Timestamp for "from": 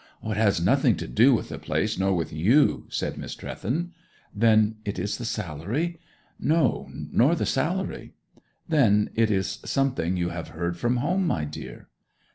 10.75-10.97